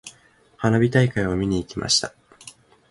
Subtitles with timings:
[0.57, 2.15] 花火大会を見に行きました。